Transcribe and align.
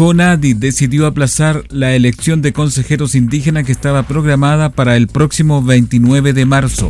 CONADI 0.00 0.54
decidió 0.54 1.06
aplazar 1.06 1.64
la 1.68 1.94
elección 1.94 2.40
de 2.40 2.54
consejeros 2.54 3.14
indígenas 3.14 3.64
que 3.66 3.72
estaba 3.72 4.04
programada 4.04 4.70
para 4.70 4.96
el 4.96 5.08
próximo 5.08 5.62
29 5.62 6.32
de 6.32 6.46
marzo. 6.46 6.88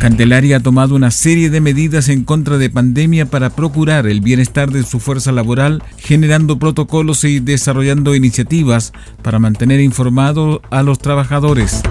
Candelaria 0.00 0.56
ha 0.56 0.60
tomado 0.60 0.96
una 0.96 1.12
serie 1.12 1.48
de 1.48 1.60
medidas 1.60 2.08
en 2.08 2.24
contra 2.24 2.58
de 2.58 2.70
pandemia 2.70 3.26
para 3.26 3.50
procurar 3.50 4.08
el 4.08 4.20
bienestar 4.20 4.72
de 4.72 4.82
su 4.82 4.98
fuerza 4.98 5.30
laboral, 5.30 5.80
generando 5.96 6.58
protocolos 6.58 7.22
y 7.22 7.38
desarrollando 7.38 8.16
iniciativas 8.16 8.92
para 9.22 9.38
mantener 9.38 9.78
informados 9.78 10.58
a 10.72 10.82
los 10.82 10.98
trabajadores. 10.98 11.82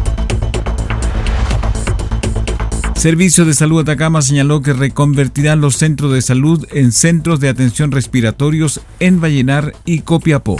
Servicio 3.03 3.43
de 3.43 3.53
Salud 3.53 3.81
Atacama 3.81 4.21
señaló 4.21 4.61
que 4.61 4.71
reconvertirán 4.71 5.59
los 5.59 5.75
centros 5.75 6.13
de 6.13 6.21
salud 6.21 6.65
en 6.71 6.93
centros 6.93 7.41
de 7.41 7.49
atención 7.49 7.91
respiratorios 7.91 8.79
en 9.01 9.19
Vallenar 9.19 9.75
y 9.83 9.99
Copiapó. 9.99 10.55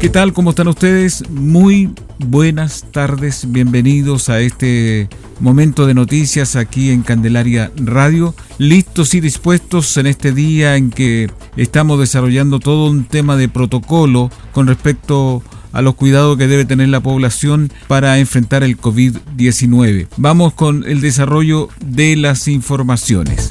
¿Qué 0.00 0.08
tal? 0.08 0.32
¿Cómo 0.32 0.50
están 0.50 0.66
ustedes? 0.66 1.22
Muy 1.30 1.94
buenas 2.18 2.84
tardes, 2.90 3.46
bienvenidos 3.52 4.28
a 4.28 4.40
este 4.40 5.08
momento 5.38 5.86
de 5.86 5.94
noticias 5.94 6.56
aquí 6.56 6.90
en 6.90 7.02
Candelaria 7.02 7.70
Radio, 7.76 8.34
listos 8.58 9.14
y 9.14 9.20
dispuestos 9.20 9.96
en 9.98 10.08
este 10.08 10.32
día 10.32 10.74
en 10.74 10.90
que 10.90 11.30
estamos 11.56 12.00
desarrollando 12.00 12.58
todo 12.58 12.90
un 12.90 13.04
tema 13.04 13.36
de 13.36 13.48
protocolo 13.48 14.32
con 14.50 14.66
respecto 14.66 15.44
a 15.61 15.61
a 15.72 15.82
los 15.82 15.94
cuidados 15.94 16.36
que 16.38 16.48
debe 16.48 16.64
tener 16.64 16.88
la 16.88 17.00
población 17.00 17.70
para 17.88 18.18
enfrentar 18.18 18.62
el 18.62 18.78
COVID-19. 18.78 20.08
Vamos 20.16 20.54
con 20.54 20.84
el 20.84 21.00
desarrollo 21.00 21.68
de 21.84 22.16
las 22.16 22.48
informaciones. 22.48 23.48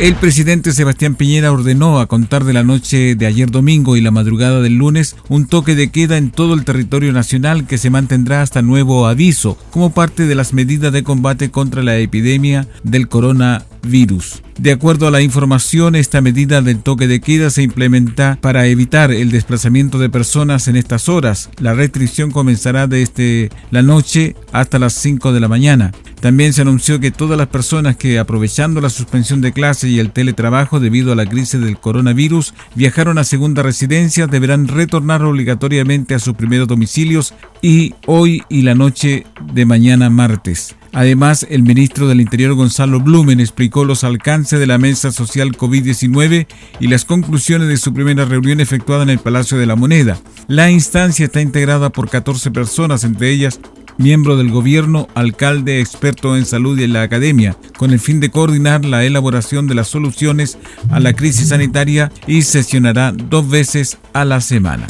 El 0.00 0.14
presidente 0.14 0.72
Sebastián 0.72 1.14
Piñera 1.14 1.52
ordenó 1.52 2.00
a 2.00 2.06
contar 2.06 2.44
de 2.44 2.54
la 2.54 2.62
noche 2.62 3.16
de 3.16 3.26
ayer 3.26 3.50
domingo 3.50 3.98
y 3.98 4.00
la 4.00 4.10
madrugada 4.10 4.62
del 4.62 4.76
lunes 4.76 5.14
un 5.28 5.46
toque 5.46 5.74
de 5.74 5.90
queda 5.90 6.16
en 6.16 6.30
todo 6.30 6.54
el 6.54 6.64
territorio 6.64 7.12
nacional 7.12 7.66
que 7.66 7.76
se 7.76 7.90
mantendrá 7.90 8.40
hasta 8.40 8.62
nuevo 8.62 9.06
aviso 9.06 9.58
como 9.70 9.92
parte 9.92 10.26
de 10.26 10.34
las 10.34 10.54
medidas 10.54 10.94
de 10.94 11.02
combate 11.02 11.50
contra 11.50 11.82
la 11.82 11.98
epidemia 11.98 12.66
del 12.82 13.08
coronavirus. 13.08 13.69
De 13.82 14.72
acuerdo 14.72 15.06
a 15.06 15.10
la 15.10 15.22
información, 15.22 15.94
esta 15.94 16.20
medida 16.20 16.60
del 16.60 16.82
toque 16.82 17.06
de 17.06 17.20
queda 17.20 17.50
se 17.50 17.62
implementa 17.62 18.38
para 18.40 18.66
evitar 18.66 19.10
el 19.10 19.30
desplazamiento 19.30 19.98
de 19.98 20.10
personas 20.10 20.68
en 20.68 20.76
estas 20.76 21.08
horas. 21.08 21.50
La 21.60 21.74
restricción 21.74 22.30
comenzará 22.30 22.86
desde 22.86 23.50
la 23.70 23.82
noche 23.82 24.36
hasta 24.52 24.78
las 24.78 24.92
5 24.94 25.32
de 25.32 25.40
la 25.40 25.48
mañana. 25.48 25.92
También 26.20 26.52
se 26.52 26.60
anunció 26.60 27.00
que 27.00 27.10
todas 27.10 27.38
las 27.38 27.48
personas 27.48 27.96
que, 27.96 28.18
aprovechando 28.18 28.82
la 28.82 28.90
suspensión 28.90 29.40
de 29.40 29.52
clases 29.52 29.90
y 29.90 29.98
el 29.98 30.12
teletrabajo 30.12 30.78
debido 30.78 31.12
a 31.12 31.16
la 31.16 31.24
crisis 31.24 31.60
del 31.60 31.78
coronavirus, 31.78 32.52
viajaron 32.74 33.16
a 33.16 33.24
segunda 33.24 33.62
residencia 33.62 34.26
deberán 34.26 34.68
retornar 34.68 35.24
obligatoriamente 35.24 36.14
a 36.14 36.18
sus 36.18 36.34
primeros 36.34 36.68
domicilios 36.68 37.34
y 37.62 37.94
hoy 38.06 38.42
y 38.50 38.62
la 38.62 38.74
noche 38.74 39.24
de 39.54 39.64
mañana 39.64 40.10
martes. 40.10 40.76
Además, 40.92 41.46
el 41.48 41.62
ministro 41.62 42.08
del 42.08 42.20
Interior 42.20 42.54
Gonzalo 42.54 43.00
Blumen 43.00 43.40
explicó 43.40 43.84
los 43.84 44.04
alcances 44.04 44.58
de 44.58 44.66
la 44.66 44.78
mesa 44.78 45.12
social 45.12 45.56
COVID-19 45.56 46.46
y 46.80 46.88
las 46.88 47.04
conclusiones 47.04 47.68
de 47.68 47.76
su 47.76 47.94
primera 47.94 48.24
reunión 48.24 48.60
efectuada 48.60 49.04
en 49.04 49.10
el 49.10 49.18
Palacio 49.18 49.58
de 49.58 49.66
la 49.66 49.76
Moneda. 49.76 50.18
La 50.48 50.70
instancia 50.70 51.26
está 51.26 51.40
integrada 51.40 51.90
por 51.90 52.10
14 52.10 52.50
personas, 52.50 53.04
entre 53.04 53.30
ellas 53.30 53.60
miembro 54.00 54.36
del 54.36 54.50
gobierno, 54.50 55.08
alcalde, 55.14 55.80
experto 55.80 56.36
en 56.36 56.46
salud 56.46 56.78
y 56.78 56.84
en 56.84 56.94
la 56.94 57.02
academia, 57.02 57.56
con 57.76 57.92
el 57.92 58.00
fin 58.00 58.18
de 58.18 58.30
coordinar 58.30 58.84
la 58.84 59.04
elaboración 59.04 59.66
de 59.66 59.74
las 59.74 59.88
soluciones 59.88 60.58
a 60.90 61.00
la 61.00 61.12
crisis 61.12 61.48
sanitaria 61.48 62.10
y 62.26 62.42
sesionará 62.42 63.12
dos 63.12 63.48
veces 63.48 63.98
a 64.14 64.24
la 64.24 64.40
semana. 64.40 64.86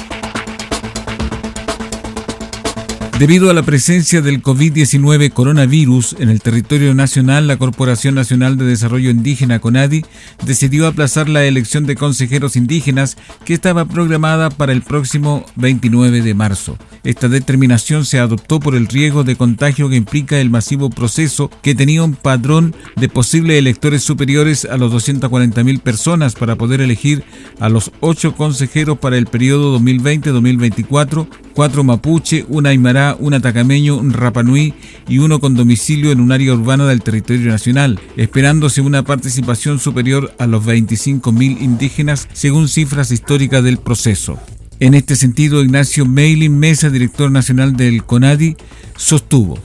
Debido 3.20 3.50
a 3.50 3.52
la 3.52 3.62
presencia 3.62 4.22
del 4.22 4.42
COVID-19 4.42 5.30
coronavirus 5.30 6.16
en 6.20 6.30
el 6.30 6.40
territorio 6.40 6.94
nacional, 6.94 7.48
la 7.48 7.58
Corporación 7.58 8.14
Nacional 8.14 8.56
de 8.56 8.64
Desarrollo 8.64 9.10
Indígena 9.10 9.58
CONADI 9.58 10.06
decidió 10.46 10.86
aplazar 10.86 11.28
la 11.28 11.44
elección 11.44 11.84
de 11.84 11.96
consejeros 11.96 12.56
indígenas 12.56 13.18
que 13.44 13.52
estaba 13.52 13.84
programada 13.84 14.48
para 14.48 14.72
el 14.72 14.80
próximo 14.80 15.44
29 15.56 16.22
de 16.22 16.32
marzo. 16.32 16.78
Esta 17.04 17.28
determinación 17.28 18.06
se 18.06 18.18
adoptó 18.18 18.58
por 18.58 18.74
el 18.74 18.86
riesgo 18.86 19.22
de 19.22 19.36
contagio 19.36 19.90
que 19.90 19.96
implica 19.96 20.40
el 20.40 20.48
masivo 20.48 20.88
proceso 20.88 21.50
que 21.62 21.74
tenía 21.74 22.02
un 22.02 22.14
padrón 22.14 22.74
de 22.96 23.10
posibles 23.10 23.58
electores 23.58 24.02
superiores 24.02 24.64
a 24.64 24.78
los 24.78 24.94
240.000 24.94 25.80
personas 25.80 26.34
para 26.34 26.56
poder 26.56 26.80
elegir 26.80 27.22
a 27.58 27.68
los 27.68 27.92
ocho 28.00 28.34
consejeros 28.34 28.98
para 28.98 29.18
el 29.18 29.26
periodo 29.26 29.78
2020-2024, 29.78 31.26
cuatro 31.52 31.84
mapuche, 31.84 32.46
una 32.48 32.70
aymara, 32.70 33.09
un 33.18 33.34
atacameño, 33.34 33.96
un 33.96 34.12
rapanui 34.12 34.74
y 35.08 35.18
uno 35.18 35.40
con 35.40 35.54
domicilio 35.54 36.12
en 36.12 36.20
un 36.20 36.32
área 36.32 36.54
urbana 36.54 36.86
del 36.86 37.02
territorio 37.02 37.50
nacional, 37.50 37.98
esperándose 38.16 38.80
una 38.80 39.02
participación 39.02 39.78
superior 39.78 40.32
a 40.38 40.46
los 40.46 40.64
25.000 40.64 41.60
indígenas 41.60 42.28
según 42.32 42.68
cifras 42.68 43.10
históricas 43.10 43.62
del 43.64 43.78
proceso. 43.78 44.38
En 44.80 44.94
este 44.94 45.14
sentido, 45.14 45.62
Ignacio 45.62 46.06
Meilin 46.06 46.58
Mesa, 46.58 46.88
director 46.88 47.30
nacional 47.30 47.76
del 47.76 48.04
CONADI, 48.04 48.56
sostuvo. 48.96 49.58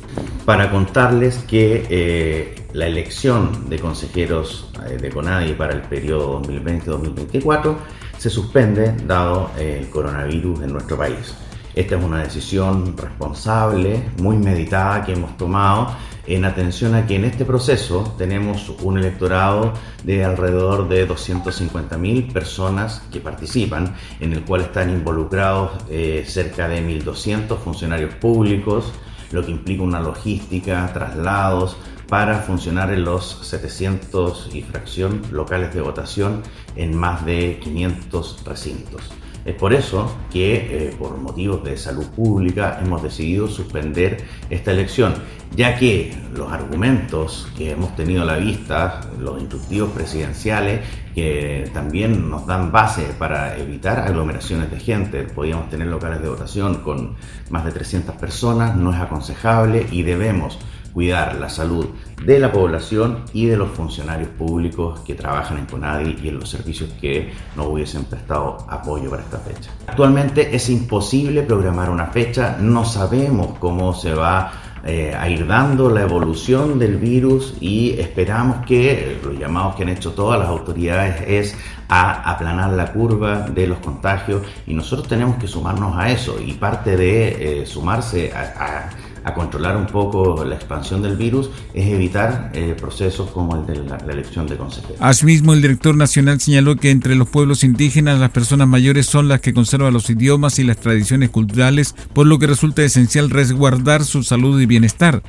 Para 0.44 0.69
contarles 0.69 1.38
que 1.47 1.85
eh, 1.89 2.56
la 2.73 2.88
elección 2.88 3.69
de 3.69 3.79
consejeros 3.79 4.69
eh, 4.85 4.97
de 4.97 5.09
CONADI 5.09 5.53
para 5.53 5.73
el 5.73 5.83
periodo 5.83 6.41
2020-2024 6.41 7.77
se 8.17 8.29
suspende 8.29 8.94
dado 9.07 9.51
el 9.57 9.89
coronavirus 9.89 10.63
en 10.63 10.73
nuestro 10.73 10.97
país. 10.97 11.33
Esta 11.75 11.97
es 11.97 12.03
una 12.03 12.24
decisión 12.24 12.96
responsable, 12.96 14.02
muy 14.22 14.38
meditada 14.38 15.03
que 15.03 15.12
hemos 15.12 15.36
tomado 15.36 15.94
en 16.25 16.46
atención 16.46 16.96
a 16.96 17.06
que 17.06 17.18
en 17.18 17.25
este 17.25 17.44
proceso 17.44 18.16
tenemos 18.18 18.69
un 18.81 18.97
electorado 18.97 19.74
de 20.06 20.24
alrededor 20.24 20.88
de 20.88 21.06
250.000 21.06 22.31
personas 22.31 23.04
que 23.12 23.19
participan, 23.19 23.94
en 24.22 24.31
el 24.31 24.45
cual 24.45 24.62
están 24.62 24.89
involucrados 24.89 25.72
eh, 25.89 26.24
cerca 26.25 26.69
de 26.69 26.81
1.200 26.81 27.57
funcionarios 27.57 28.16
públicos, 28.16 28.94
lo 29.31 29.45
que 29.45 29.51
implica 29.51 29.83
una 29.83 30.00
logística, 30.00 30.89
traslados, 30.94 31.75
para 32.07 32.39
funcionar 32.39 32.94
en 32.94 33.04
los 33.04 33.39
700 33.42 34.51
y 34.54 34.62
fracción 34.62 35.24
locales 35.30 35.74
de 35.74 35.81
votación 35.81 36.42
en 36.77 36.95
más 36.95 37.25
de 37.25 37.60
500 37.62 38.45
recintos. 38.45 39.12
Es 39.45 39.53
por 39.53 39.74
eso 39.74 40.12
que, 40.31 40.56
eh, 40.56 40.95
por 40.97 41.18
motivos 41.18 41.63
de 41.63 41.77
salud 41.77 42.07
pública, 42.07 42.80
hemos 42.81 43.03
decidido 43.03 43.47
suspender 43.47 44.24
esta 44.50 44.71
elección, 44.71 45.13
ya 45.56 45.77
que 45.77 46.18
los 46.33 46.51
argumentos 46.51 47.47
que 47.56 47.69
hemos 47.69 47.95
tenido 47.95 48.24
a 48.24 48.25
la 48.25 48.38
vista, 48.38 49.01
los 49.19 49.39
instructivos 49.39 49.92
presidenciales, 49.92 50.81
que 51.13 51.69
también 51.75 52.27
nos 52.27 52.47
dan 52.47 52.71
base 52.71 53.03
para 53.19 53.56
evitar 53.59 54.00
aglomeraciones 54.00 54.71
de 54.71 54.80
gente, 54.80 55.24
podíamos 55.24 55.69
tener 55.69 55.88
locales 55.88 56.24
de 56.24 56.30
votación 56.30 56.81
con 56.81 57.15
más 57.51 57.65
de 57.65 57.71
300 57.71 58.15
personas, 58.15 58.75
no 58.75 58.91
es 58.91 59.00
aconsejable 59.00 59.86
y 59.91 60.01
debemos 60.01 60.57
cuidar 60.95 61.36
la 61.36 61.50
salud 61.50 61.88
de 62.25 62.39
la 62.39 62.53
población 62.53 63.25
y 63.33 63.47
de 63.47 63.57
los 63.57 63.69
funcionarios 63.71 64.30
públicos 64.30 65.01
que 65.01 65.13
trabajan 65.13 65.57
en 65.57 65.65
CONADI 65.65 66.19
y 66.24 66.30
en 66.30 66.39
los 66.39 66.50
servicios 66.50 66.89
que 67.01 67.33
nos 67.57 67.68
hubiesen 67.68 68.06
prestado 68.06 68.65
apoyo 68.69 69.09
para 69.09 69.21
esta 69.21 69.39
fecha. 69.39 69.71
Actualmente 69.88 70.56
es 70.56 70.69
imposible 70.69 71.44
programar 71.44 71.89
una 71.89 72.07
fecha, 72.07 72.57
no 72.62 72.86
sabemos 72.86 73.57
cómo 73.59 73.94
se 73.94 74.13
va 74.13 74.53
eh, 74.86 75.13
a 75.13 75.27
ir 75.27 75.45
dando 75.45 75.89
la 75.89 76.03
evolución 76.03 76.80
del 76.80 76.95
virus 76.95 77.56
y 77.59 78.00
esperamos 78.00 78.65
que 78.65 79.19
los 79.21 79.38
llamados 79.38 79.75
que 79.75 79.83
han 79.83 79.89
hecho 79.89 80.13
todas 80.13 80.39
las 80.39 80.48
autoridades 80.48 81.25
es 81.27 81.57
a 81.89 82.31
aplanar 82.31 82.71
la 82.71 82.94
curva 82.94 83.50
de 83.50 83.68
los 83.68 83.80
contagios 83.80 84.44
y 84.65 84.74
nosotros 84.74 85.09
tenemos 85.09 85.36
que 85.36 85.48
sumarnos 85.48 85.98
a 85.98 86.09
eso 86.09 86.38
y 86.39 86.53
parte 86.53 86.95
de 86.95 87.63
eh, 87.63 87.65
sumarse 87.65 88.31
a 88.31 88.89
controlar 89.33 89.75
un 89.75 89.88
poco 89.88 90.44
la 90.45 90.56
expansión 90.56 91.01
del 91.01 91.18
virus 91.18 91.50
es 91.74 91.88
evitar 91.88 92.51
eh, 92.54 92.75
procesos 92.80 93.31
como 93.31 93.56
el 93.56 93.66
de 93.66 93.83
la, 93.83 93.98
elección 94.12 94.48
de 94.48 94.57
consejeros. 94.57 94.98
Asimismo, 95.00 95.54
el 95.54 95.62
director 95.62 95.95
nacional 95.95 96.39
señaló 96.39 96.75
que 96.75 96.92
entre 96.92 97.16
los 97.16 97.27
pueblos 97.27 97.63
indígenas 97.63 98.19
las 98.19 98.30
personas 98.30 98.68
mayores 98.68 99.06
son 99.06 99.27
las 99.27 99.42
que 99.42 99.54
conservan 99.54 99.94
los 99.94 100.10
idiomas 100.10 100.60
y 100.60 100.63
las 100.63 100.77
tradiciones 100.77 101.30
culturales, 101.30 101.95
por 102.13 102.27
lo 102.27 102.39
que 102.39 102.48
resulta 102.48 102.83
esencial 102.83 103.30
resguardar 103.30 104.04
su 104.04 104.24
salud 104.24 104.62
y 104.62 104.66
bienestar. 104.66 105.24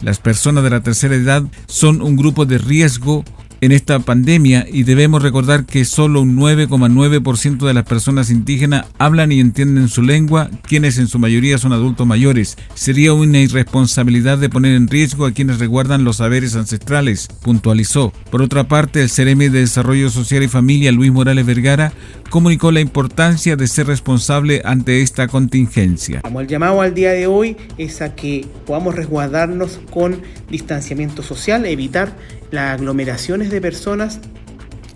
Las 0.00 0.18
personas 0.18 0.64
de 0.64 0.70
la 0.70 0.80
tercera 0.80 1.14
edad 1.14 1.44
son 1.66 2.02
un 2.02 2.16
grupo 2.16 2.44
de 2.44 2.58
riesgo 2.58 3.24
en 3.62 3.70
esta 3.70 4.00
pandemia 4.00 4.66
y 4.70 4.82
debemos 4.82 5.22
recordar 5.22 5.64
que 5.66 5.84
solo 5.84 6.20
un 6.20 6.36
9,9% 6.36 7.64
de 7.64 7.72
las 7.72 7.84
personas 7.84 8.28
indígenas 8.28 8.86
hablan 8.98 9.30
y 9.30 9.38
entienden 9.38 9.88
su 9.88 10.02
lengua, 10.02 10.50
quienes 10.66 10.98
en 10.98 11.06
su 11.06 11.20
mayoría 11.20 11.58
son 11.58 11.72
adultos 11.72 12.04
mayores. 12.04 12.58
Sería 12.74 13.12
una 13.12 13.38
irresponsabilidad 13.38 14.38
de 14.38 14.48
poner 14.48 14.74
en 14.74 14.88
riesgo 14.88 15.26
a 15.26 15.30
quienes 15.30 15.60
reguardan 15.60 16.02
los 16.02 16.16
saberes 16.16 16.56
ancestrales, 16.56 17.28
puntualizó. 17.40 18.12
Por 18.32 18.42
otra 18.42 18.66
parte, 18.66 19.00
el 19.00 19.08
CEREMI 19.08 19.48
de 19.48 19.60
Desarrollo 19.60 20.10
Social 20.10 20.42
y 20.42 20.48
Familia, 20.48 20.90
Luis 20.90 21.12
Morales 21.12 21.46
Vergara, 21.46 21.92
comunicó 22.30 22.72
la 22.72 22.80
importancia 22.80 23.54
de 23.54 23.68
ser 23.68 23.86
responsable 23.86 24.62
ante 24.64 25.02
esta 25.02 25.28
contingencia. 25.28 26.22
Como 26.22 26.40
el 26.40 26.48
llamado 26.48 26.80
al 26.80 26.94
día 26.94 27.12
de 27.12 27.28
hoy 27.28 27.56
es 27.78 28.02
a 28.02 28.16
que 28.16 28.44
podamos 28.66 28.96
resguardarnos 28.96 29.78
con 29.92 30.20
distanciamiento 30.50 31.22
social, 31.22 31.64
evitar 31.64 32.12
las 32.52 32.78
aglomeraciones 32.78 33.50
de 33.50 33.60
personas 33.60 34.20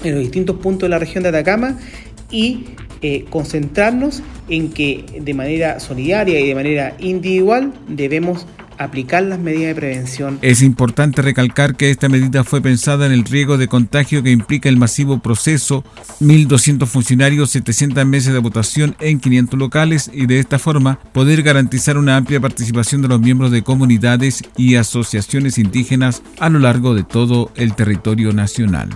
en 0.05 0.15
los 0.15 0.23
distintos 0.23 0.57
puntos 0.59 0.87
de 0.87 0.91
la 0.91 0.99
región 1.01 1.25
de 1.25 1.31
Atacama 1.31 1.79
y 2.31 2.67
eh, 3.03 3.25
concentrarnos 3.29 4.23
en 4.49 4.71
que 4.71 5.05
de 5.21 5.35
manera 5.35 5.81
solidaria 5.81 6.39
y 6.39 6.47
de 6.47 6.55
manera 6.55 6.97
individual 7.01 7.73
debemos 7.89 8.47
aplicar 8.79 9.23
las 9.23 9.39
medidas 9.39 9.69
de 9.69 9.75
prevención. 9.75 10.39
Es 10.43 10.63
importante 10.63 11.23
recalcar 11.23 11.77
que 11.77 11.91
esta 11.91 12.09
medida 12.09 12.45
fue 12.45 12.61
pensada 12.61 13.07
en 13.07 13.13
el 13.13 13.25
riesgo 13.25 13.59
de 13.59 13.69
contagio 13.69 14.23
que 14.23 14.31
implica 14.31 14.69
el 14.69 14.77
masivo 14.77 15.19
proceso, 15.19 15.85
1.200 16.21 16.87
funcionarios, 16.87 17.51
700 17.51 18.07
meses 18.07 18.33
de 18.33 18.39
votación 18.39 18.97
en 19.01 19.21
500 19.21 19.59
locales 19.59 20.11
y 20.13 20.27
de 20.27 20.39
esta 20.39 20.59
forma 20.59 20.99
poder 21.13 21.43
garantizar 21.43 21.99
una 21.99 22.17
amplia 22.17 22.41
participación 22.41 23.03
de 23.03 23.09
los 23.09 23.21
miembros 23.21 23.51
de 23.51 23.63
comunidades 23.63 24.43
y 24.57 24.77
asociaciones 24.77 25.59
indígenas 25.59 26.23
a 26.39 26.49
lo 26.49 26.59
largo 26.59 26.95
de 26.95 27.05
todo 27.05 27.53
el 27.57 27.75
territorio 27.75 28.33
nacional. 28.33 28.91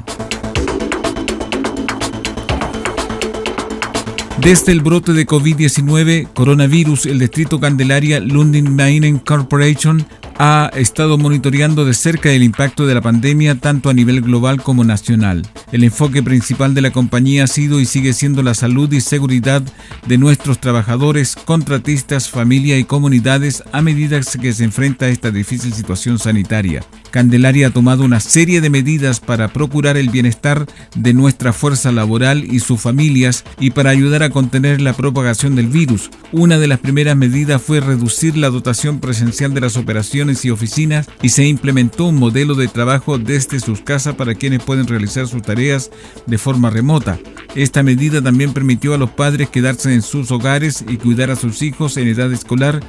Desde 4.43 4.73
el 4.73 4.81
brote 4.81 5.13
de 5.13 5.27
COVID-19, 5.27 6.33
coronavirus, 6.33 7.05
el 7.05 7.19
distrito 7.19 7.61
Candelaria 7.61 8.21
Lundin 8.21 8.75
Mining 8.75 9.19
Corporation 9.19 10.07
ha 10.39 10.71
estado 10.77 11.19
monitoreando 11.19 11.85
de 11.85 11.93
cerca 11.93 12.33
el 12.33 12.43
impacto 12.43 12.87
de 12.87 12.95
la 12.95 13.03
pandemia 13.03 13.57
tanto 13.57 13.91
a 13.91 13.93
nivel 13.93 14.23
global 14.23 14.63
como 14.63 14.83
nacional. 14.83 15.43
El 15.73 15.85
enfoque 15.85 16.23
principal 16.23 16.73
de 16.73 16.81
la 16.81 16.91
compañía 16.91 17.45
ha 17.45 17.49
sido 17.49 17.81
y 17.81 17.85
sigue 17.85 18.15
siendo 18.15 18.43
la 18.43 18.55
salud 18.55 18.91
y 18.91 19.03
seguridad 19.03 19.63
de 20.07 20.17
nuestros 20.17 20.59
trabajadores, 20.59 21.37
contratistas, 21.37 22.31
familia 22.31 22.79
y 22.79 22.85
comunidades 22.85 23.63
a 23.73 23.83
medida 23.83 24.19
que 24.41 24.55
se 24.55 24.65
enfrenta 24.65 25.05
a 25.05 25.11
esta 25.11 25.31
difícil 25.31 25.75
situación 25.75 26.19
sanitaria. 26.19 26.83
Candelaria 27.11 27.69
ha 27.69 27.71
tomado 27.71 28.05
una 28.05 28.21
serie 28.21 28.61
de 28.61 28.71
medidas 28.71 29.21
para 29.21 29.49
procurar 29.49 29.97
el 29.97 30.11
bienestar 30.11 30.67
de 30.95 31.13
nuestra 31.13 31.53
fuerza 31.53 31.93
laboral 31.93 32.45
y 32.45 32.61
sus 32.61 32.81
familias 32.81 33.45
y 33.59 33.71
para 33.71 33.91
ayudar 33.91 34.23
a 34.23 34.31
contener 34.31 34.81
la 34.81 34.93
propagación 34.93 35.57
del 35.57 35.67
virus. 35.67 36.11
Una 36.33 36.59
de 36.59 36.69
las 36.69 36.79
primeras 36.79 37.17
medidas 37.17 37.61
fue 37.61 37.81
reducir 37.81 38.37
la 38.37 38.51
dotación 38.51 39.01
presencial 39.01 39.53
de 39.55 39.61
las 39.61 39.77
operaciones 39.77 40.45
y 40.45 40.51
oficinas 40.51 41.09
y 41.23 41.31
se 41.31 41.47
implementó 41.47 42.07
un 42.07 42.17
modelo 42.17 42.55
de 42.55 42.69
trabajo 42.69 43.19
desde 43.19 43.61
sus 43.61 43.81
casas 43.81 44.15
para 44.15 44.35
quienes 44.35 44.63
pueden 44.63 44.87
realizar 44.87 45.27
sus 45.27 45.43
tareas 45.43 45.91
de 46.27 46.39
forma 46.39 46.71
remota. 46.71 47.19
Esta 47.55 47.83
medida 47.83 48.23
también 48.23 48.53
permitió 48.53 48.95
a 48.95 48.99
los 48.99 49.11
padres 49.11 49.51
quedarse 49.51 49.93
en 49.93 50.03
sus 50.03 50.31
hogares 50.31 50.85
y 50.89 50.97
cuidar 50.97 51.31
a 51.31 51.37
sus 51.37 51.63
hijos 51.63 51.97
en 51.97 52.09
edad 52.09 52.33
escolar 52.33 52.81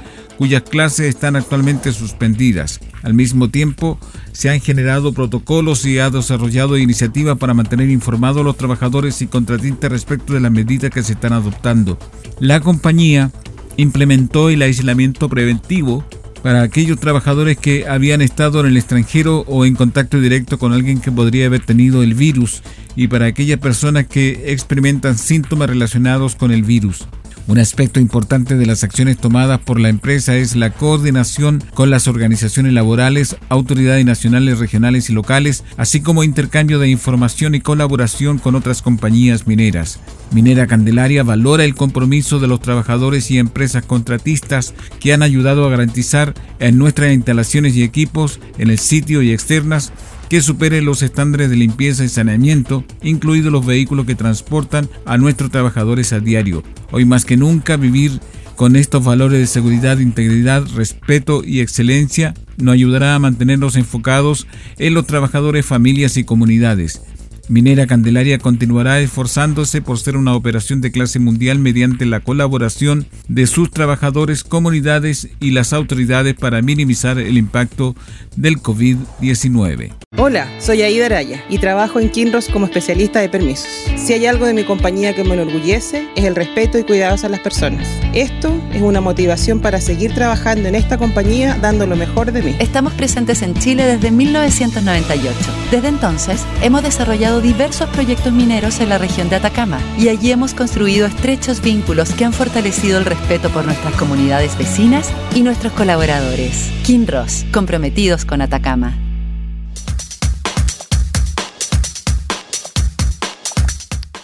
cuyas 0.42 0.62
clases 0.62 1.06
están 1.06 1.36
actualmente 1.36 1.92
suspendidas. 1.92 2.80
Al 3.04 3.14
mismo 3.14 3.48
tiempo, 3.48 3.96
se 4.32 4.50
han 4.50 4.60
generado 4.60 5.12
protocolos 5.12 5.86
y 5.86 6.00
ha 6.00 6.10
desarrollado 6.10 6.76
iniciativas 6.76 7.38
para 7.38 7.54
mantener 7.54 7.90
informados 7.90 8.40
a 8.40 8.44
los 8.46 8.56
trabajadores 8.56 9.22
y 9.22 9.28
contratistas 9.28 9.92
respecto 9.92 10.32
de 10.32 10.40
las 10.40 10.50
medidas 10.50 10.90
que 10.90 11.04
se 11.04 11.12
están 11.12 11.32
adoptando. 11.32 11.96
La 12.40 12.58
compañía 12.58 13.30
implementó 13.76 14.50
el 14.50 14.62
aislamiento 14.62 15.28
preventivo 15.28 16.04
para 16.42 16.62
aquellos 16.62 16.98
trabajadores 16.98 17.56
que 17.56 17.86
habían 17.86 18.20
estado 18.20 18.58
en 18.58 18.66
el 18.66 18.76
extranjero 18.76 19.44
o 19.46 19.64
en 19.64 19.76
contacto 19.76 20.20
directo 20.20 20.58
con 20.58 20.72
alguien 20.72 21.00
que 21.00 21.12
podría 21.12 21.46
haber 21.46 21.64
tenido 21.64 22.02
el 22.02 22.14
virus 22.14 22.64
y 22.96 23.06
para 23.06 23.26
aquellas 23.26 23.60
personas 23.60 24.08
que 24.08 24.50
experimentan 24.52 25.18
síntomas 25.18 25.70
relacionados 25.70 26.34
con 26.34 26.50
el 26.50 26.64
virus. 26.64 27.06
Un 27.48 27.58
aspecto 27.58 27.98
importante 27.98 28.56
de 28.56 28.66
las 28.66 28.84
acciones 28.84 29.18
tomadas 29.18 29.58
por 29.58 29.80
la 29.80 29.88
empresa 29.88 30.36
es 30.36 30.54
la 30.54 30.70
coordinación 30.70 31.62
con 31.74 31.90
las 31.90 32.06
organizaciones 32.06 32.72
laborales, 32.72 33.36
autoridades 33.48 34.04
nacionales, 34.04 34.60
regionales 34.60 35.10
y 35.10 35.12
locales, 35.12 35.64
así 35.76 36.00
como 36.00 36.22
intercambio 36.22 36.78
de 36.78 36.88
información 36.88 37.56
y 37.56 37.60
colaboración 37.60 38.38
con 38.38 38.54
otras 38.54 38.80
compañías 38.80 39.46
mineras. 39.48 39.98
Minera 40.30 40.68
Candelaria 40.68 41.24
valora 41.24 41.64
el 41.64 41.74
compromiso 41.74 42.38
de 42.38 42.46
los 42.46 42.60
trabajadores 42.60 43.30
y 43.30 43.38
empresas 43.38 43.84
contratistas 43.84 44.72
que 45.00 45.12
han 45.12 45.22
ayudado 45.22 45.66
a 45.66 45.70
garantizar 45.70 46.34
en 46.60 46.78
nuestras 46.78 47.12
instalaciones 47.12 47.74
y 47.74 47.82
equipos 47.82 48.38
en 48.58 48.70
el 48.70 48.78
sitio 48.78 49.20
y 49.20 49.32
externas 49.32 49.92
que 50.32 50.40
supere 50.40 50.80
los 50.80 51.02
estándares 51.02 51.50
de 51.50 51.56
limpieza 51.56 52.04
y 52.04 52.08
saneamiento, 52.08 52.86
incluidos 53.02 53.52
los 53.52 53.66
vehículos 53.66 54.06
que 54.06 54.14
transportan 54.14 54.88
a 55.04 55.18
nuestros 55.18 55.50
trabajadores 55.50 56.14
a 56.14 56.20
diario. 56.20 56.62
Hoy 56.90 57.04
más 57.04 57.26
que 57.26 57.36
nunca 57.36 57.76
vivir 57.76 58.18
con 58.56 58.76
estos 58.76 59.04
valores 59.04 59.40
de 59.40 59.46
seguridad, 59.46 59.98
integridad, 59.98 60.66
respeto 60.74 61.44
y 61.44 61.60
excelencia 61.60 62.32
nos 62.56 62.72
ayudará 62.72 63.14
a 63.14 63.18
mantenernos 63.18 63.76
enfocados 63.76 64.46
en 64.78 64.94
los 64.94 65.06
trabajadores, 65.06 65.66
familias 65.66 66.16
y 66.16 66.24
comunidades. 66.24 67.02
Minera 67.48 67.86
Candelaria 67.86 68.38
continuará 68.38 69.00
esforzándose 69.00 69.82
por 69.82 69.98
ser 69.98 70.16
una 70.16 70.34
operación 70.34 70.80
de 70.80 70.92
clase 70.92 71.18
mundial 71.18 71.58
mediante 71.58 72.06
la 72.06 72.20
colaboración 72.20 73.06
de 73.28 73.46
sus 73.46 73.70
trabajadores, 73.70 74.44
comunidades 74.44 75.28
y 75.40 75.50
las 75.50 75.72
autoridades 75.72 76.34
para 76.34 76.62
minimizar 76.62 77.18
el 77.18 77.36
impacto 77.36 77.96
del 78.36 78.58
COVID-19. 78.58 79.92
Hola, 80.18 80.46
soy 80.60 80.82
Aida 80.82 81.06
Araya 81.06 81.42
y 81.48 81.58
trabajo 81.58 81.98
en 81.98 82.10
Kinross 82.10 82.48
como 82.48 82.66
especialista 82.66 83.20
de 83.20 83.28
permisos. 83.28 83.66
Si 83.96 84.12
hay 84.12 84.26
algo 84.26 84.46
de 84.46 84.54
mi 84.54 84.62
compañía 84.62 85.14
que 85.14 85.24
me 85.24 85.34
enorgullece 85.34 86.06
es 86.14 86.24
el 86.24 86.36
respeto 86.36 86.78
y 86.78 86.84
cuidados 86.84 87.24
a 87.24 87.28
las 87.28 87.40
personas. 87.40 87.88
Esto 88.14 88.54
es 88.72 88.82
una 88.82 89.00
motivación 89.00 89.60
para 89.60 89.80
seguir 89.80 90.14
trabajando 90.14 90.68
en 90.68 90.74
esta 90.74 90.98
compañía 90.98 91.58
dando 91.60 91.86
lo 91.86 91.96
mejor 91.96 92.30
de 92.30 92.42
mí. 92.42 92.54
Estamos 92.58 92.92
presentes 92.92 93.42
en 93.42 93.54
Chile 93.54 93.84
desde 93.84 94.10
1998. 94.10 95.34
Desde 95.70 95.88
entonces 95.88 96.44
hemos 96.62 96.82
desarrollado 96.82 97.31
diversos 97.40 97.88
proyectos 97.90 98.32
mineros 98.32 98.80
en 98.80 98.88
la 98.88 98.98
región 98.98 99.28
de 99.28 99.36
Atacama 99.36 99.80
y 99.98 100.08
allí 100.08 100.32
hemos 100.32 100.54
construido 100.54 101.06
estrechos 101.06 101.60
vínculos 101.60 102.10
que 102.12 102.24
han 102.24 102.32
fortalecido 102.32 102.98
el 102.98 103.04
respeto 103.04 103.48
por 103.50 103.64
nuestras 103.64 103.94
comunidades 103.94 104.56
vecinas 104.58 105.10
y 105.34 105.42
nuestros 105.42 105.72
colaboradores. 105.72 106.70
Kinross, 106.84 107.44
comprometidos 107.52 108.24
con 108.24 108.42
Atacama. 108.42 108.98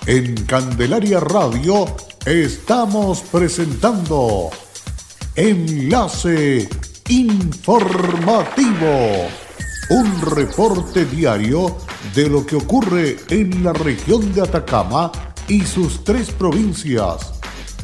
En 0.06 0.44
Candelaria 0.44 1.20
Radio 1.20 1.84
estamos 2.24 3.20
presentando 3.20 4.50
Enlace 5.36 6.68
Informativo, 7.08 8.88
un 9.90 10.20
reporte 10.20 11.04
diario 11.04 11.76
de 12.14 12.28
lo 12.28 12.44
que 12.44 12.56
ocurre 12.56 13.16
en 13.30 13.62
la 13.64 13.72
región 13.72 14.32
de 14.32 14.42
Atacama 14.42 15.10
y 15.48 15.62
sus 15.62 16.04
tres 16.04 16.30
provincias. 16.30 17.32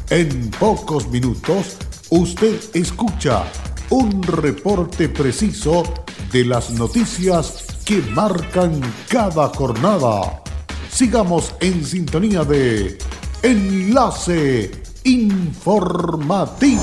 En 0.09 0.49
pocos 0.51 1.07
minutos 1.09 1.77
usted 2.09 2.59
escucha 2.73 3.43
un 3.89 4.21
reporte 4.23 5.09
preciso 5.09 5.83
de 6.31 6.45
las 6.45 6.71
noticias 6.71 7.65
que 7.85 8.01
marcan 8.13 8.81
cada 9.07 9.47
jornada. 9.49 10.43
Sigamos 10.91 11.53
en 11.59 11.85
sintonía 11.85 12.43
de 12.43 12.97
Enlace 13.43 14.71
Informativo. 15.03 16.81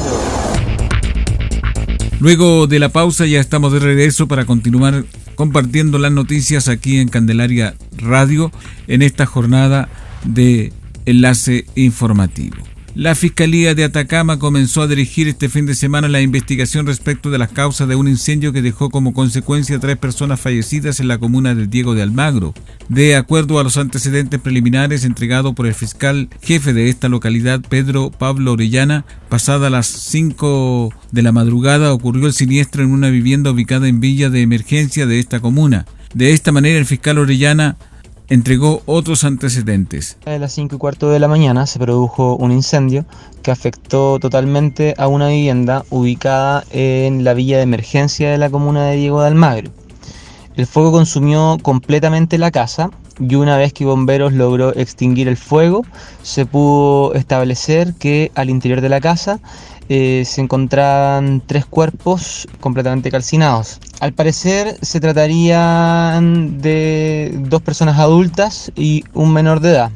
Luego 2.20 2.68
de 2.68 2.78
la 2.78 2.88
pausa 2.90 3.26
ya 3.26 3.40
estamos 3.40 3.72
de 3.72 3.80
regreso 3.80 4.28
para 4.28 4.44
continuar 4.44 5.04
compartiendo 5.34 5.98
las 5.98 6.12
noticias 6.12 6.68
aquí 6.68 6.98
en 6.98 7.08
Candelaria 7.08 7.74
Radio 7.96 8.50
en 8.86 9.02
esta 9.02 9.26
jornada 9.26 9.88
de 10.24 10.72
Enlace 11.06 11.66
Informativo. 11.74 12.71
La 12.94 13.14
Fiscalía 13.14 13.74
de 13.74 13.84
Atacama 13.84 14.38
comenzó 14.38 14.82
a 14.82 14.86
dirigir 14.86 15.26
este 15.26 15.48
fin 15.48 15.64
de 15.64 15.74
semana 15.74 16.08
la 16.08 16.20
investigación 16.20 16.86
respecto 16.86 17.30
de 17.30 17.38
las 17.38 17.50
causas 17.50 17.88
de 17.88 17.94
un 17.94 18.06
incendio 18.06 18.52
que 18.52 18.60
dejó 18.60 18.90
como 18.90 19.14
consecuencia 19.14 19.78
tres 19.78 19.96
personas 19.96 20.38
fallecidas 20.38 21.00
en 21.00 21.08
la 21.08 21.16
comuna 21.16 21.54
de 21.54 21.66
Diego 21.66 21.94
de 21.94 22.02
Almagro. 22.02 22.52
De 22.90 23.16
acuerdo 23.16 23.58
a 23.58 23.64
los 23.64 23.78
antecedentes 23.78 24.38
preliminares 24.38 25.04
entregados 25.04 25.54
por 25.54 25.66
el 25.66 25.72
fiscal 25.72 26.28
jefe 26.42 26.74
de 26.74 26.90
esta 26.90 27.08
localidad, 27.08 27.62
Pedro 27.66 28.10
Pablo 28.10 28.52
Orellana, 28.52 29.06
pasada 29.30 29.70
las 29.70 29.86
5 29.86 30.92
de 31.12 31.22
la 31.22 31.32
madrugada 31.32 31.94
ocurrió 31.94 32.26
el 32.26 32.34
siniestro 32.34 32.82
en 32.82 32.90
una 32.90 33.08
vivienda 33.08 33.52
ubicada 33.52 33.88
en 33.88 34.00
Villa 34.00 34.28
de 34.28 34.42
Emergencia 34.42 35.06
de 35.06 35.18
esta 35.18 35.40
comuna. 35.40 35.86
De 36.12 36.32
esta 36.32 36.52
manera 36.52 36.78
el 36.78 36.84
fiscal 36.84 37.16
Orellana 37.16 37.78
entregó 38.32 38.80
otros 38.86 39.24
antecedentes. 39.24 40.16
A 40.24 40.38
las 40.38 40.54
5 40.54 40.76
y 40.76 40.78
cuarto 40.78 41.10
de 41.10 41.20
la 41.20 41.28
mañana 41.28 41.66
se 41.66 41.78
produjo 41.78 42.34
un 42.36 42.50
incendio 42.50 43.04
que 43.42 43.50
afectó 43.50 44.18
totalmente 44.18 44.94
a 44.96 45.06
una 45.06 45.28
vivienda 45.28 45.84
ubicada 45.90 46.64
en 46.70 47.24
la 47.24 47.34
villa 47.34 47.58
de 47.58 47.64
emergencia 47.64 48.30
de 48.30 48.38
la 48.38 48.48
comuna 48.48 48.86
de 48.86 48.96
Diego 48.96 49.20
de 49.20 49.26
Almagro. 49.26 49.70
El 50.56 50.66
fuego 50.66 50.92
consumió 50.92 51.58
completamente 51.62 52.36
la 52.36 52.50
casa 52.50 52.90
y 53.18 53.34
una 53.36 53.56
vez 53.56 53.72
que 53.72 53.84
bomberos 53.84 54.32
logró 54.32 54.74
extinguir 54.76 55.28
el 55.28 55.36
fuego, 55.36 55.84
se 56.22 56.44
pudo 56.44 57.14
establecer 57.14 57.94
que 57.94 58.30
al 58.34 58.50
interior 58.50 58.80
de 58.80 58.88
la 58.88 59.00
casa 59.00 59.40
eh, 59.88 60.24
se 60.26 60.40
encontraban 60.40 61.42
tres 61.44 61.64
cuerpos 61.64 62.46
completamente 62.60 63.10
calcinados. 63.10 63.80
Al 64.00 64.12
parecer 64.12 64.76
se 64.82 65.00
tratarían 65.00 66.60
de 66.60 67.34
dos 67.48 67.62
personas 67.62 67.98
adultas 67.98 68.72
y 68.76 69.04
un 69.14 69.32
menor 69.32 69.60
de 69.60 69.70
edad. 69.70 69.90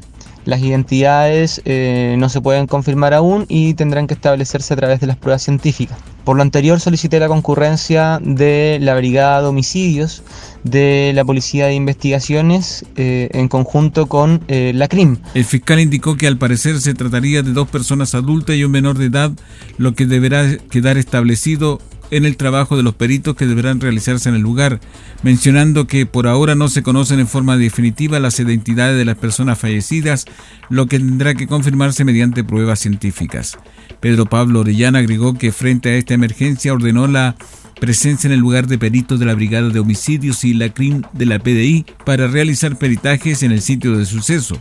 Las 0.46 0.60
identidades 0.60 1.60
eh, 1.64 2.14
no 2.18 2.28
se 2.28 2.40
pueden 2.40 2.66
confirmar 2.66 3.14
aún 3.14 3.46
y 3.48 3.74
tendrán 3.74 4.06
que 4.06 4.14
establecerse 4.14 4.72
a 4.74 4.76
través 4.76 5.00
de 5.00 5.08
las 5.08 5.16
pruebas 5.16 5.42
científicas. 5.42 5.98
Por 6.26 6.36
lo 6.36 6.42
anterior 6.42 6.80
solicité 6.80 7.20
la 7.20 7.28
concurrencia 7.28 8.18
de 8.20 8.78
la 8.80 8.96
Brigada 8.96 9.42
de 9.42 9.46
Homicidios, 9.46 10.24
de 10.64 11.12
la 11.14 11.24
Policía 11.24 11.66
de 11.66 11.74
Investigaciones 11.74 12.84
eh, 12.96 13.28
en 13.30 13.46
conjunto 13.46 14.06
con 14.06 14.42
eh, 14.48 14.72
la 14.74 14.88
CRIM. 14.88 15.18
El 15.34 15.44
fiscal 15.44 15.78
indicó 15.78 16.16
que 16.16 16.26
al 16.26 16.36
parecer 16.36 16.80
se 16.80 16.94
trataría 16.94 17.44
de 17.44 17.52
dos 17.52 17.68
personas 17.68 18.16
adultas 18.16 18.56
y 18.56 18.64
un 18.64 18.72
menor 18.72 18.98
de 18.98 19.04
edad, 19.04 19.30
lo 19.78 19.94
que 19.94 20.06
deberá 20.06 20.58
quedar 20.68 20.98
establecido 20.98 21.80
en 22.10 22.24
el 22.24 22.36
trabajo 22.36 22.76
de 22.76 22.82
los 22.82 22.94
peritos 22.94 23.36
que 23.36 23.46
deberán 23.46 23.80
realizarse 23.80 24.28
en 24.28 24.34
el 24.34 24.42
lugar, 24.42 24.80
mencionando 25.22 25.86
que 25.86 26.06
por 26.06 26.26
ahora 26.26 26.54
no 26.54 26.68
se 26.68 26.82
conocen 26.82 27.20
en 27.20 27.28
forma 27.28 27.56
definitiva 27.56 28.20
las 28.20 28.38
identidades 28.38 28.96
de 28.96 29.04
las 29.04 29.16
personas 29.16 29.58
fallecidas, 29.58 30.26
lo 30.68 30.86
que 30.86 30.98
tendrá 30.98 31.34
que 31.34 31.46
confirmarse 31.46 32.04
mediante 32.04 32.44
pruebas 32.44 32.80
científicas. 32.80 33.58
Pedro 34.00 34.26
Pablo 34.26 34.60
Orellana 34.60 35.00
agregó 35.00 35.34
que 35.34 35.52
frente 35.52 35.90
a 35.90 35.96
esta 35.96 36.14
emergencia 36.14 36.72
ordenó 36.72 37.06
la 37.06 37.36
presencia 37.80 38.28
en 38.28 38.32
el 38.32 38.40
lugar 38.40 38.66
de 38.66 38.78
peritos 38.78 39.20
de 39.20 39.26
la 39.26 39.34
Brigada 39.34 39.68
de 39.68 39.80
Homicidios 39.80 40.44
y 40.44 40.54
la 40.54 40.72
CRIM 40.72 41.02
de 41.12 41.26
la 41.26 41.38
PDI 41.38 41.84
para 42.04 42.26
realizar 42.26 42.78
peritajes 42.78 43.42
en 43.42 43.52
el 43.52 43.60
sitio 43.60 43.96
de 43.96 44.06
suceso. 44.06 44.56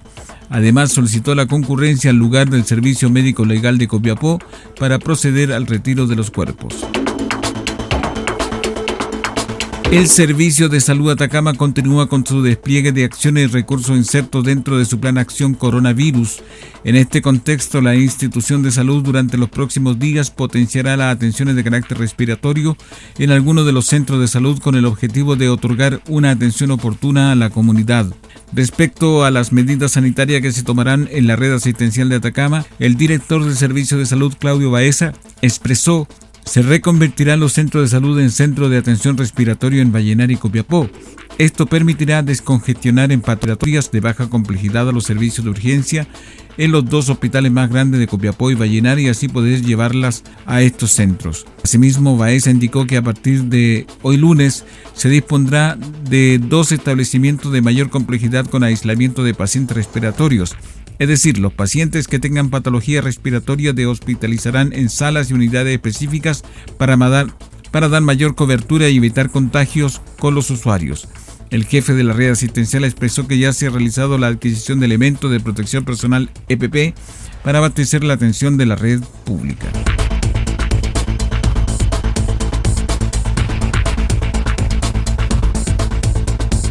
Además, 0.50 0.92
solicitó 0.92 1.34
la 1.34 1.48
concurrencia 1.48 2.12
al 2.12 2.18
lugar 2.18 2.50
del 2.50 2.66
Servicio 2.66 3.10
Médico 3.10 3.46
Legal 3.46 3.78
de 3.78 3.88
Copiapó 3.88 4.40
para 4.80 5.00
proceder 5.00 5.52
al 5.52 5.66
retiro 5.66 6.08
de 6.08 6.16
los 6.16 6.30
cuerpos. 6.30 6.86
El 9.92 10.08
Servicio 10.08 10.68
de 10.68 10.82
Salud 10.82 11.12
Atacama 11.12 11.54
continúa 11.54 12.10
con 12.10 12.26
su 12.26 12.42
despliegue 12.42 12.92
de 12.92 13.06
acciones 13.06 13.44
y 13.46 13.48
recursos 13.54 13.96
insertos 13.96 14.44
dentro 14.44 14.80
de 14.80 14.86
su 14.86 15.00
plan 15.00 15.18
Acción 15.18 15.54
Coronavirus. 15.54 16.42
En 16.84 16.96
este 16.96 17.22
contexto, 17.22 17.82
la 17.82 17.96
institución 17.96 18.64
de 18.64 18.72
salud 18.72 19.04
durante 19.04 19.38
los 19.38 19.50
próximos 19.50 19.98
días 20.00 20.32
potenciará 20.32 20.98
las 20.98 21.16
atenciones 21.16 21.56
de 21.56 21.64
carácter 21.64 22.00
respiratorio 22.00 22.76
en 23.20 23.32
algunos 23.32 23.66
de 23.66 23.72
los 23.72 23.86
centros 23.86 24.20
de 24.20 24.28
salud 24.28 24.60
con 24.60 24.76
el 24.76 24.86
objetivo 24.86 25.36
de 25.36 25.50
otorgar 25.50 26.02
una 26.08 26.32
atención 26.32 26.72
oportuna 26.72 27.32
a 27.32 27.36
la 27.36 27.52
comunidad. 27.52 28.08
Respecto 28.54 29.24
a 29.24 29.32
las 29.32 29.52
medidas 29.52 29.94
sanitarias 29.94 30.42
que 30.42 30.52
se 30.52 30.64
tomarán 30.64 31.08
en 31.12 31.28
la 31.28 31.36
red 31.36 31.54
asistencial 31.54 32.10
de 32.10 32.18
Atacama, 32.18 32.66
el 32.80 32.98
director 32.98 33.46
del 33.46 33.56
Servicio 33.56 33.98
de 33.98 34.08
Salud, 34.08 34.34
Claudio 34.38 34.72
Baeza, 34.72 35.14
expresó 35.42 36.08
se 36.46 36.62
reconvertirán 36.62 37.40
los 37.40 37.54
centros 37.54 37.84
de 37.84 37.90
salud 37.90 38.20
en 38.20 38.30
centros 38.30 38.70
de 38.70 38.78
atención 38.78 39.18
respiratorio 39.18 39.82
en 39.82 39.92
Vallenar 39.92 40.32
y 40.32 40.38
Copiapó. 40.38 40.90
Esto 41.38 41.66
permitirá 41.66 42.24
descongestionar 42.24 43.12
en 43.12 43.20
patrullatorias 43.20 43.92
de 43.92 44.00
baja 44.00 44.30
complejidad 44.30 44.88
a 44.88 44.94
los 44.94 45.04
servicios 45.04 45.44
de 45.44 45.52
urgencia 45.52 46.08
en 46.58 46.72
los 46.72 46.86
dos 46.90 47.10
hospitales 47.10 47.52
más 47.52 47.70
grandes 47.70 48.00
de 48.00 48.08
Copiapó 48.08 48.52
y 48.52 48.56
Vallenar 48.56 49.00
y 49.00 49.10
así 49.10 49.28
poder 49.28 49.62
llevarlas 49.62 50.24
a 50.46 50.62
estos 50.62 50.92
centros. 50.92 51.46
Asimismo, 51.62 52.16
Baeza 52.16 52.52
indicó 52.52 52.88
que 52.88 52.96
a 52.96 53.02
partir 53.02 53.46
de 53.46 53.86
hoy 54.02 54.16
lunes 54.16 54.64
se 54.94 55.10
dispondrá 55.10 55.78
de 56.10 56.40
dos 56.40 56.72
establecimientos 56.72 57.52
de 57.52 57.62
mayor 57.62 57.90
complejidad 57.90 58.46
con 58.46 58.64
aislamiento 58.64 59.24
de 59.24 59.34
pacientes 59.34 59.76
respiratorios 59.76 60.56
es 61.00 61.08
decir, 61.08 61.38
los 61.38 61.54
pacientes 61.54 62.08
que 62.08 62.20
tengan 62.20 62.50
patología 62.50 63.02
respiratoria 63.02 63.74
de 63.74 63.86
hospitalizarán 63.86 64.74
en 64.74 64.90
salas 64.90 65.30
y 65.30 65.34
unidades 65.34 65.74
específicas 65.74 66.44
para, 66.78 66.98
para 67.72 67.90
dar 67.90 68.02
mayor 68.02 68.36
cobertura 68.36 68.90
y 68.90 68.98
evitar 68.98 69.30
contagios 69.30 70.02
con 70.20 70.36
los 70.36 70.50
usuarios. 70.50 71.08
El 71.52 71.66
jefe 71.66 71.94
de 71.94 72.04
la 72.04 72.14
red 72.14 72.32
asistencial 72.32 72.84
expresó 72.84 73.28
que 73.28 73.38
ya 73.38 73.54
se 73.54 73.68
ha 73.68 73.70
realizado 73.70 74.18
la 74.18 74.28
adquisición 74.28 74.80
de 74.80 74.88
elementos 74.88 75.32
de 75.32 75.40
protección 75.40 75.86
personal 75.86 76.30
EPP 76.50 76.96
para 77.44 77.60
abastecer 77.60 78.04
la 78.04 78.16
atención 78.16 78.58
de 78.58 78.66
la 78.66 78.76
red 78.76 79.02
pública. 79.26 79.68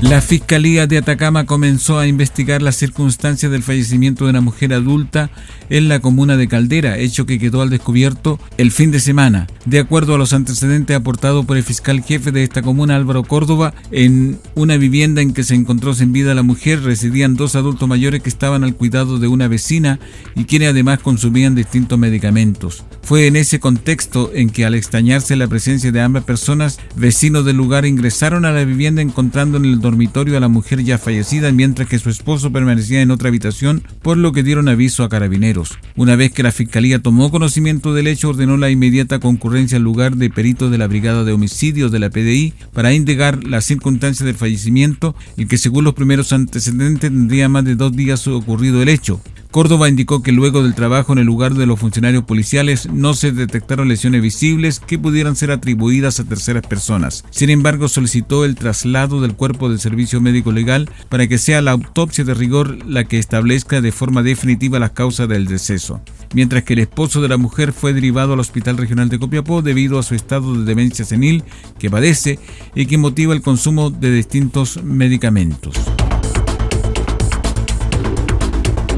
La 0.05 0.21
Fiscalía 0.21 0.87
de 0.87 0.99
Atacama 0.99 1.47
comenzó 1.47 1.99
a 1.99 2.07
investigar 2.07 2.61
las 2.61 2.77
circunstancias 2.77 3.51
del 3.51 3.63
fallecimiento 3.63 4.25
de 4.25 4.31
una 4.31 4.43
mujer 4.43 4.75
adulta 4.75 5.31
en 5.71 5.89
la 5.89 6.01
comuna 6.01 6.37
de 6.37 6.47
Caldera, 6.47 6.99
hecho 6.99 7.25
que 7.25 7.39
quedó 7.39 7.63
al 7.63 7.71
descubierto 7.71 8.39
el 8.59 8.71
fin 8.71 8.91
de 8.91 9.01
semana. 9.01 9.47
De 9.65 9.79
acuerdo 9.79 10.15
a 10.15 10.19
los 10.19 10.35
antecedentes 10.35 10.95
aportados 10.95 11.47
por 11.47 11.57
el 11.57 11.63
fiscal 11.63 12.03
jefe 12.03 12.33
de 12.33 12.45
esta 12.45 12.61
comuna, 12.61 12.97
Álvaro 12.97 13.25
Córdoba, 13.25 13.73
en 13.93 14.39
una 14.55 14.77
vivienda 14.77 15.23
en 15.23 15.33
que 15.33 15.43
se 15.43 15.55
encontró 15.55 15.95
sin 15.95 16.13
vida 16.13 16.35
la 16.35 16.43
mujer 16.43 16.83
residían 16.83 17.35
dos 17.35 17.57
adultos 17.57 17.89
mayores 17.89 18.23
que 18.23 18.29
estaban 18.29 18.63
al 18.63 18.77
cuidado 18.77 19.19
de 19.19 19.29
una 19.29 19.49
vecina 19.49 19.99
y 20.35 20.45
quienes 20.45 20.69
además 20.69 20.99
consumían 21.01 21.55
distintos 21.55 21.99
medicamentos. 21.99 22.85
Fue 23.03 23.27
en 23.27 23.37
ese 23.37 23.59
contexto 23.59 24.31
en 24.35 24.51
que 24.51 24.67
al 24.67 24.75
extrañarse 24.75 25.35
la 25.35 25.49
presencia 25.49 25.93
de 25.93 26.01
ambas 26.03 26.25
personas, 26.25 26.79
vecinos 26.95 27.47
del 27.47 27.57
lugar 27.57 27.87
ingresaron 27.87 28.45
a 28.45 28.53
la 28.53 28.65
vivienda 28.65 29.01
encontrando 29.01 29.57
en 29.57 29.65
el 29.65 29.81
dormitorio 29.81 29.94
a 29.95 30.41
la 30.41 30.49
mujer 30.49 30.83
ya 30.83 30.99
fallecida 30.99 31.53
mientras 31.53 31.89
que 31.89 31.99
su 31.99 32.11
esposo 32.11 32.51
permanecía 32.51 33.01
en 33.01 33.11
otra 33.11 33.29
habitación, 33.29 33.83
por 34.03 34.17
lo 34.17 34.33
que 34.33 34.43
dieron 34.43 34.69
aviso 34.69 35.05
a 35.05 35.09
carabineros. 35.09 35.79
Una 35.97 36.17
vez 36.17 36.33
que 36.33 36.43
la 36.43 36.53
fiscalía 36.53 36.99
tomó 36.99 37.31
conocimiento 37.31 37.95
del 37.95 38.07
hecho, 38.07 38.31
ordenó 38.31 38.57
la 38.57 38.71
inmediata 38.71 39.19
concurrencia 39.19 39.77
al 39.77 39.85
lugar 39.85 40.17
de 40.17 40.31
peritos 40.31 40.71
de 40.71 40.79
la 40.79 40.87
Brigada 40.87 41.25
de 41.25 41.33
Homicidios 41.33 41.93
de 41.93 41.99
la 41.99 42.11
PDI 42.11 42.53
para 42.73 42.93
indicar 42.93 43.45
las 43.45 43.65
circunstancias 43.65 44.27
del 44.27 44.37
fallecimiento, 44.37 45.15
el 45.37 45.49
que 45.49 45.59
según 45.59 45.85
los 45.85 45.95
primeros 45.95 46.33
antecedentes 46.33 47.11
tendría 47.11 47.49
más 47.49 47.65
de 47.65 47.77
dos 47.77 47.95
días 47.95 48.27
ocurrido 48.27 48.83
el 48.83 48.89
hecho. 48.89 49.21
Córdoba 49.55 49.89
indicó 49.89 50.21
que 50.21 50.33
luego 50.33 50.65
del 50.65 50.75
trabajo 50.75 51.13
en 51.13 51.21
el 51.21 51.27
lugar 51.27 51.55
de 51.55 51.65
los 51.65 51.79
funcionarios 51.79 52.25
policiales 52.25 52.91
no 52.93 53.15
se 53.15 53.31
detectaron 53.31 53.87
lesiones 53.87 54.21
visibles 54.21 54.81
que 54.81 54.99
pudieran 54.99 55.37
ser 55.37 55.53
atribuidas 55.53 56.19
a 56.19 56.25
terceras 56.25 56.67
personas. 56.67 57.25
Sin 57.31 57.51
embargo, 57.51 57.87
solicitó 57.87 58.45
el 58.45 58.57
traslado 58.57 59.21
del 59.21 59.37
cuerpo 59.37 59.69
del 59.69 59.79
servicio 59.79 60.21
médico 60.21 60.51
legal 60.51 60.91
para 61.09 61.29
que 61.29 61.39
sea 61.39 61.63
la 61.63 61.71
autopsia 61.71 62.25
de 62.25 62.35
rigor 62.35 62.85
la 62.85 63.05
que 63.05 63.21
establezca 63.21 63.81
de 63.81 63.93
forma 63.93 64.25
definitiva 64.25 64.81
las 64.81 64.91
causas 64.91 65.29
del 65.29 65.47
deceso. 65.47 66.01
Mientras 66.35 66.65
que 66.65 66.73
el 66.73 66.81
esposo 66.81 67.23
de 67.23 67.29
la 67.29 67.37
mujer 67.37 67.73
fue 67.73 67.93
derivado 67.93 68.33
al 68.33 68.41
Hospital 68.41 68.77
Regional 68.77 69.09
de 69.09 69.21
Copiapó 69.21 69.63
debido 69.63 70.01
a 70.01 70.03
su 70.03 70.17
estado 70.17 70.53
de 70.57 70.65
demencia 70.65 71.05
senil 71.05 71.45
que 71.79 71.91
padece 71.91 72.41
y 72.75 72.87
que 72.87 72.99
motiva 72.99 73.33
el 73.33 73.41
consumo 73.41 73.91
de 73.91 74.11
distintos 74.11 74.83
medicamentos. 74.83 75.77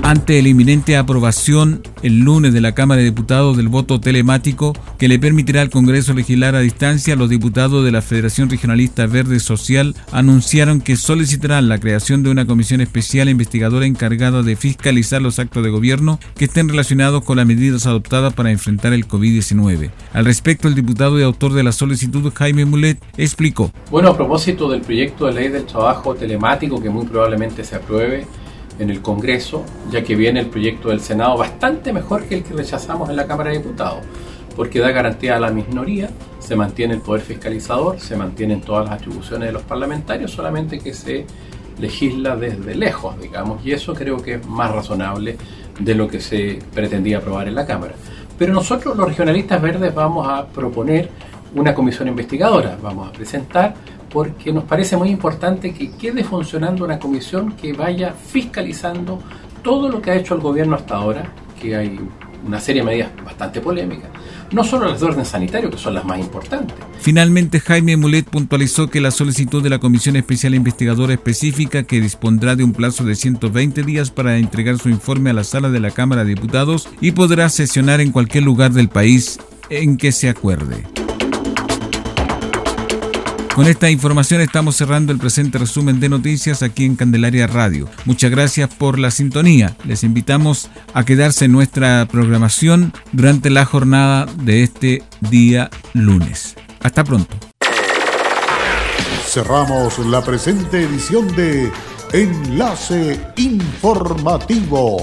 Ante 0.07 0.41
la 0.41 0.51
inminente 0.51 0.97
aprobación 0.97 1.83
el 2.05 2.21
lunes 2.21 2.53
de 2.53 2.61
la 2.61 2.77
Cámara 2.77 3.01
de 3.01 3.07
Diputados 3.07 3.57
del 3.57 3.67
voto 3.67 3.99
telemático 3.99 4.73
que 4.99 5.09
le 5.09 5.19
permitirá 5.19 5.63
al 5.63 5.71
Congreso 5.71 6.15
legislar 6.15 6.55
a 6.55 6.61
distancia, 6.61 7.17
los 7.17 7.29
diputados 7.29 7.85
de 7.85 7.91
la 7.91 8.03
Federación 8.03 8.49
Regionalista 8.49 9.09
Verde 9.09 9.41
Social 9.41 9.97
anunciaron 10.13 10.81
que 10.81 10.95
solicitarán 10.95 11.69
la 11.69 11.81
creación 11.81 12.23
de 12.23 12.31
una 12.31 12.47
comisión 12.47 12.81
especial 12.81 13.29
investigadora 13.29 13.85
encargada 13.85 14.45
de 14.45 14.55
fiscalizar 14.55 15.21
los 15.21 15.41
actos 15.41 15.65
de 15.65 15.71
gobierno 15.71 16.21
que 16.37 16.45
estén 16.45 16.69
relacionados 16.69 17.25
con 17.25 17.39
las 17.39 17.47
medidas 17.47 17.85
adoptadas 17.89 18.33
para 18.33 18.53
enfrentar 18.53 18.93
el 18.93 19.09
COVID-19. 19.09 19.91
Al 20.13 20.25
respecto, 20.25 20.69
el 20.69 20.77
diputado 20.77 21.19
y 21.19 21.25
autor 21.25 21.53
de 21.53 21.65
la 21.65 21.73
solicitud, 21.73 22.33
Jaime 22.33 22.65
Mulet, 22.65 23.03
explicó. 23.17 23.73
Bueno, 23.91 24.11
a 24.11 24.17
propósito 24.17 24.71
del 24.71 24.83
proyecto 24.83 25.27
de 25.27 25.33
ley 25.33 25.49
del 25.49 25.67
trabajo 25.67 26.15
telemático 26.15 26.81
que 26.81 26.91
muy 26.91 27.07
probablemente 27.07 27.65
se 27.65 27.75
apruebe, 27.75 28.25
en 28.79 28.91
el 28.91 29.03
Congreso, 29.03 29.65
ya 29.91 30.03
que 30.03 30.15
viene 30.15 30.41
el 30.41 30.47
proyecto 30.47 30.89
del 30.89 31.01
Senado 31.01 31.37
bastante 31.37 31.93
mejor 31.93 32.25
que 32.25 32.37
el 32.37 32.43
que 32.43 32.55
rechazamos 32.55 33.09
en 33.11 33.17
la 33.17 33.27
Cámara 33.27 33.51
de 33.51 33.59
Diputados, 33.59 34.01
porque 34.55 34.81
da 34.81 34.91
garantía 34.91 35.37
a 35.37 35.41
la 35.41 35.51
minoría, 35.51 36.11
se 36.39 36.57
mantiene 36.57 36.95
el 36.95 37.01
poder 37.01 37.23
fiscalizador, 37.23 38.01
se 38.01 38.17
mantienen 38.17 38.61
todas 38.61 38.85
las 38.85 38.95
atribuciones 38.95 39.49
de 39.49 39.53
los 39.53 39.63
parlamentarios, 39.63 40.31
solamente 40.31 40.79
que 40.79 40.95
se 40.95 41.27
legisla 41.79 42.37
desde 42.37 42.75
lejos, 42.75 43.21
digamos, 43.21 43.65
y 43.65 43.73
eso 43.73 43.95
creo 43.95 44.17
que 44.19 44.35
es 44.35 44.47
más 44.47 44.71
razonable 44.71 45.37
de 45.79 45.95
lo 45.95 46.09
que 46.09 46.21
se 46.21 46.59
pretendía 46.75 47.19
aprobar 47.19 47.49
en 47.49 47.55
la 47.55 47.67
Cámara. 47.67 47.95
Pero 48.39 48.53
nosotros 48.53 48.97
los 48.97 49.09
regionalistas 49.09 49.61
verdes 49.61 49.95
vamos 49.95 50.27
a 50.29 50.47
proponer 50.47 51.11
una 51.55 51.75
comisión 51.75 52.09
investigadora, 52.09 52.79
vamos 52.83 53.09
a 53.09 53.13
presentar 53.13 53.75
porque 54.11 54.53
nos 54.53 54.65
parece 54.65 54.97
muy 54.97 55.11
importante 55.11 55.73
que 55.73 55.91
quede 55.93 56.25
funcionando 56.25 56.85
una 56.85 56.99
comisión 56.99 57.53
que 57.53 57.73
vaya 57.73 58.13
fiscalizando 58.13 59.21
todo 59.63 59.89
lo 59.89 60.01
que 60.01 60.11
ha 60.11 60.17
hecho 60.17 60.35
el 60.35 60.41
gobierno 60.41 60.77
hasta 60.77 60.97
ahora, 60.97 61.33
que 61.61 61.75
hay 61.75 61.99
una 62.47 62.61
serie 62.61 62.83
de 62.83 62.87
medidas 62.87 63.11
bastante 63.25 63.61
polémicas, 63.61 64.11
no 64.53 64.63
solo 64.63 64.89
las 64.89 65.01
de 65.01 65.07
orden 65.07 65.25
sanitario, 65.25 65.71
que 65.71 65.79
son 65.79 65.95
las 65.95 66.05
más 66.05 66.19
importantes. 66.19 66.77
Finalmente, 67.01 67.61
Jaime 67.61 67.97
Mulet 67.97 68.29
puntualizó 68.29 68.89
que 68.89 69.01
la 69.01 69.11
solicitud 69.11 69.63
de 69.63 69.71
la 69.71 69.79
Comisión 69.79 70.17
Especial 70.17 70.55
Investigadora 70.55 71.15
Específica, 71.15 71.83
que 71.83 72.01
dispondrá 72.01 72.57
de 72.57 72.65
un 72.65 72.73
plazo 72.73 73.05
de 73.05 73.15
120 73.15 73.83
días 73.83 74.11
para 74.11 74.39
entregar 74.39 74.79
su 74.79 74.89
informe 74.89 75.31
a 75.31 75.35
la 75.35 75.45
sala 75.45 75.71
de 75.71 75.81
la 75.81 75.91
Cámara 75.91 76.25
de 76.25 76.35
Diputados 76.35 76.89
y 77.01 77.13
podrá 77.13 77.49
sesionar 77.49 78.01
en 78.01 78.13
cualquier 78.13 78.45
lugar 78.45 78.73
del 78.73 78.89
país 78.89 79.39
en 79.69 79.97
que 79.97 80.13
se 80.13 80.29
acuerde. 80.29 80.96
Con 83.57 83.69
esta 83.69 83.89
información 83.89 84.43
estamos 84.43 84.77
cerrando 84.77 85.13
el 85.13 85.19
presente 85.19 85.57
resumen 85.57 85.99
de 85.99 86.11
noticias 86.11 86.63
aquí 86.63 86.85
en 86.85 86.95
Candelaria 86.95 87.47
Radio. 87.47 87.89
Muchas 88.05 88.31
gracias 88.31 88.69
por 88.69 88.99
la 88.99 89.11
sintonía. 89.11 89.75
Les 89.87 90.05
invitamos 90.05 90.69
a 90.93 91.07
quedarse 91.07 91.47
en 91.47 91.53
nuestra 91.53 92.07
programación 92.07 92.93
durante 93.13 93.49
la 93.49 93.65
jornada 93.65 94.27
de 94.43 94.63
este 94.63 95.03
día 95.31 95.71
lunes. 95.95 96.55
Hasta 96.83 97.03
pronto. 97.03 97.35
Cerramos 99.25 100.01
la 100.01 100.23
presente 100.23 100.83
edición 100.83 101.35
de 101.35 101.73
Enlace 102.13 103.19
Informativo, 103.37 104.99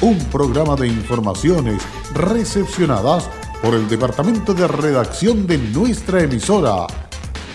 un 0.00 0.18
programa 0.32 0.76
de 0.76 0.88
informaciones 0.88 1.82
recepcionadas 2.14 3.28
por 3.60 3.74
el 3.74 3.86
Departamento 3.86 4.54
de 4.54 4.66
Redacción 4.66 5.46
de 5.46 5.58
nuestra 5.58 6.22
emisora 6.22 6.86